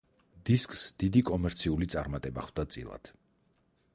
[0.49, 3.15] დისკს დიდი კომერციული წარმატება ხვდა წილად.